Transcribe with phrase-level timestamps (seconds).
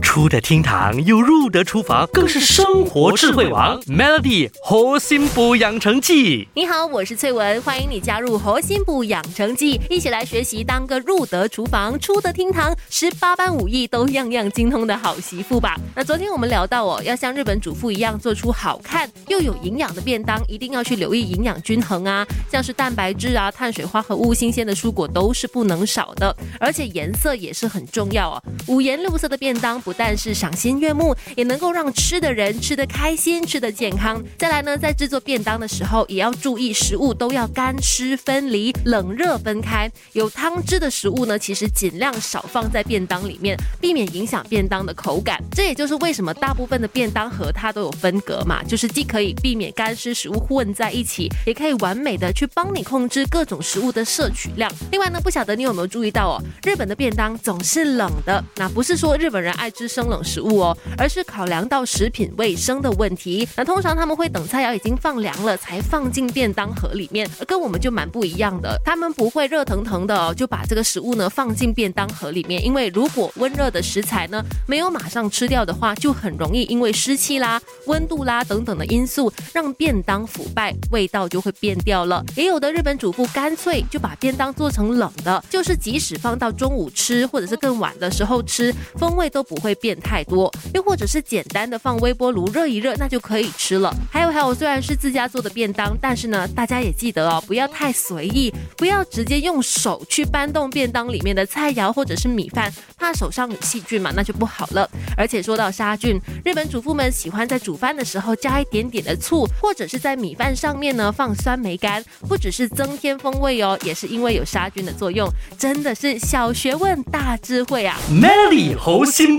[0.00, 3.80] 出得厅堂又入得厨房，更是生活智慧王。
[3.82, 15.78] Melody 活心补养成记，你好，我是翠文，欢迎你加入核心补养成记，一起来学习当个入得厨房、出得厅堂、十八般武艺都样样精通的好媳妇吧。
[15.94, 28.42] 那昨天我们聊到哦，要像日本主妇一样做出好看又有营养的便当，一定要去留意营养均衡啊，像是蛋白质啊、碳水化合物、新鲜的蔬果都是不能少的，而且颜色也是很重要哦。
[28.66, 34.22] 五颜六色的便当不但是赏心悦目，也能够让吃的人吃得开心、吃得健康。
[34.38, 39.90] 再来呢，在制作便当的时候，也要注意食物都要干湿分离、冷热分开。
[40.12, 45.42] 有汤汁的食物呢，其实尽量少放在便当里面，避免影响便当的口感。
[45.50, 54.70] 这也就是为什么大部分的便当盒它都有分隔嘛，就是既可以避免干湿食物混在一起，也可以完美的去帮你控制各种食物的摄取量。
[54.92, 63.48] 另外呢，不晓得你有没有注意到哦，日本的便当总是冷的，那不是说日本人爱吃吃生冷食物哦，而是考量到食品卫生的问题。
[63.56, 68.78] 那通常他们会等菜肴已经放凉了才放进便当盒里面，而跟我们就蛮不一样的。
[68.84, 82.22] 他们不会热腾腾的就把这个食物呢放进便当盒里面，因为如果温热的食材呢没有马上吃掉的话，就很容易因为湿气啦、温度啦等等的因素，让便当腐败，味道就会变掉了。
[82.36, 90.50] 也有的日本主妇干脆就把便当做成冷的，就是即使放到中午吃或者是更晚的时候吃，风味都不会变太多。
[90.74, 93.94] 又或者是简单的放微波炉热一热，那就可以吃了。
[94.10, 104.88] 还有还有，虽然是自家做的便当，但是呢，大家也记得哦，不要太随意，不要直接用手去搬动便当里面的菜肴或者是米饭，怕手上有细菌嘛，那就不好了。
[105.16, 117.98] 而且说到杀菌，日本主妇们喜欢在煮饭的时候加一点点的醋，或者是在米饭上面呢放酸梅干，不只是增添风味哦，也是因为有杀菌的作用，真的是小学问大智慧啊。
[118.10, 119.38] Melly 猴心